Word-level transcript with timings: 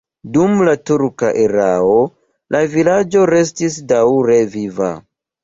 Dum 0.35 0.53
la 0.69 0.71
turka 0.89 1.29
erao 1.41 1.99
la 2.57 2.63
vilaĝo 2.73 3.27
restis 3.33 3.79
daŭre 3.93 4.41
viva. 4.57 4.91